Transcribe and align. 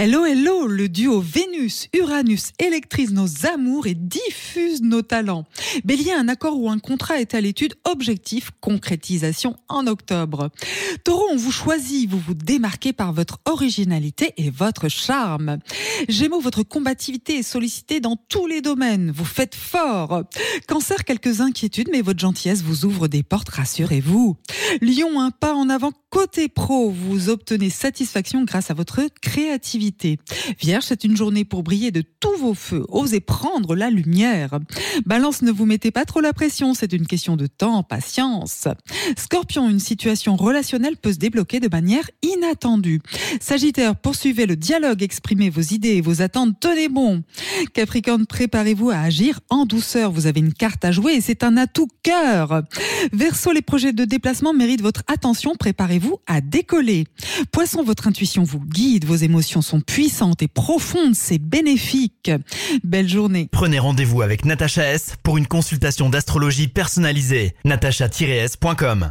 Hello, 0.00 0.24
hello, 0.24 0.68
le 0.68 0.88
duo 0.88 1.20
Vénus-Uranus 1.20 2.52
électrise 2.60 3.12
nos 3.12 3.46
amours 3.52 3.88
et 3.88 3.96
diffuse 3.96 4.80
nos 4.80 5.02
talents. 5.02 5.44
Bélier, 5.84 6.12
un 6.12 6.28
accord 6.28 6.56
ou 6.60 6.70
un 6.70 6.78
contrat 6.78 7.20
est 7.20 7.34
à 7.34 7.40
l'étude, 7.40 7.74
objectif, 7.82 8.52
concrétisation 8.60 9.56
en 9.66 9.88
octobre. 9.88 10.50
Taureau, 11.02 11.26
on 11.32 11.36
vous 11.36 11.50
choisit, 11.50 12.08
vous 12.08 12.20
vous 12.20 12.34
démarquez 12.34 12.92
par 12.92 13.12
votre 13.12 13.40
originalité 13.44 14.34
et 14.36 14.50
votre 14.50 14.88
charme. 14.88 15.58
Gémeaux, 16.08 16.38
votre 16.38 16.62
combativité 16.62 17.38
est 17.38 17.42
sollicitée 17.42 17.98
dans 17.98 18.14
tous 18.28 18.46
les 18.46 18.60
domaines, 18.60 19.10
vous 19.10 19.24
faites 19.24 19.56
fort. 19.56 20.22
Cancer, 20.68 21.02
quelques 21.02 21.40
inquiétudes, 21.40 21.88
mais 21.90 22.02
votre 22.02 22.20
gentillesse 22.20 22.62
vous 22.62 22.84
ouvre 22.84 23.08
des 23.08 23.24
portes, 23.24 23.48
rassurez-vous. 23.48 24.36
Lion, 24.80 25.20
un 25.20 25.32
pas 25.32 25.54
en 25.54 25.68
avant 25.68 25.90
côté 26.10 26.48
pro, 26.48 26.88
vous 26.88 27.30
obtenez 27.30 27.68
satisfaction 27.68 28.44
grâce 28.44 28.70
à 28.70 28.74
votre 28.74 29.00
créativité. 29.20 29.87
Vierge, 30.60 30.84
c'est 30.84 31.04
une 31.04 31.16
journée 31.16 31.44
pour 31.44 31.62
briller 31.62 31.90
de 31.90 32.02
tous 32.20 32.36
vos 32.36 32.54
feux. 32.54 32.84
Osez 32.88 33.20
prendre 33.20 33.74
la 33.74 33.90
lumière. 33.90 34.58
Balance, 35.06 35.42
ne 35.42 35.50
vous 35.50 35.66
mettez 35.66 35.90
pas 35.90 36.04
trop 36.04 36.20
la 36.20 36.32
pression. 36.32 36.74
C'est 36.74 36.92
une 36.92 37.06
question 37.06 37.36
de 37.36 37.46
temps, 37.46 37.82
patience. 37.82 38.68
Scorpion, 39.16 39.68
une 39.68 39.80
situation 39.80 40.36
relationnelle 40.36 40.96
peut 40.96 41.12
se 41.12 41.18
débloquer 41.18 41.60
de 41.60 41.68
manière 41.68 42.08
inattendue. 42.22 42.37
Sagittaire, 43.40 43.96
poursuivez 43.96 44.46
le 44.46 44.56
dialogue, 44.56 45.02
exprimez 45.02 45.50
vos 45.50 45.60
idées 45.60 45.96
et 45.96 46.00
vos 46.00 46.22
attentes. 46.22 46.56
Tenez 46.60 46.88
bon. 46.88 47.22
Capricorne, 47.74 48.26
préparez-vous 48.26 48.90
à 48.90 48.98
agir 48.98 49.40
en 49.50 49.66
douceur. 49.66 50.12
Vous 50.12 50.26
avez 50.26 50.40
une 50.40 50.52
carte 50.52 50.84
à 50.84 50.92
jouer 50.92 51.14
et 51.14 51.20
c'est 51.20 51.42
un 51.42 51.56
atout 51.56 51.88
cœur. 52.02 52.62
Verseau, 53.12 53.52
les 53.52 53.62
projets 53.62 53.92
de 53.92 54.04
déplacement 54.04 54.52
méritent 54.52 54.82
votre 54.82 55.02
attention. 55.06 55.54
Préparez-vous 55.56 56.18
à 56.26 56.40
décoller. 56.40 57.06
Poisson, 57.52 57.82
votre 57.82 58.06
intuition 58.06 58.42
vous 58.42 58.60
guide. 58.60 59.04
Vos 59.04 59.16
émotions 59.16 59.62
sont 59.62 59.80
puissante 59.80 60.42
et 60.42 60.48
profonde, 60.48 61.14
c'est 61.14 61.38
bénéfique. 61.38 62.30
Belle 62.84 63.08
journée. 63.08 63.48
Prenez 63.52 63.78
rendez-vous 63.78 64.22
avec 64.22 64.44
Natacha 64.44 64.92
S 64.92 65.14
pour 65.22 65.38
une 65.38 65.46
consultation 65.46 66.10
d'astrologie 66.10 66.68
personnalisée. 66.68 67.54
natacha-s.com 67.64 69.10